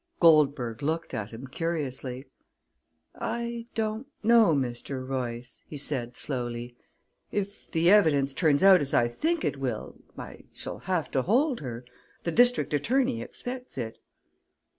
Goldberg 0.19 0.81
looked 0.81 1.13
at 1.13 1.29
him 1.29 1.45
curiously. 1.45 2.25
"I 3.13 3.67
don't 3.75 4.07
know, 4.23 4.55
Mr. 4.55 5.07
Royce," 5.07 5.61
he 5.67 5.77
said 5.77 6.17
slowly. 6.17 6.75
"If 7.31 7.69
the 7.69 7.91
evidence 7.91 8.33
turns 8.33 8.63
out 8.63 8.81
as 8.81 8.95
I 8.95 9.07
think 9.07 9.45
it 9.45 9.59
will, 9.59 10.01
I 10.17 10.45
shall 10.51 10.79
have 10.79 11.11
to 11.11 11.21
hold 11.21 11.59
her 11.59 11.85
the 12.23 12.31
district 12.31 12.73
attorney 12.73 13.21
expects 13.21 13.77
it." 13.77 13.99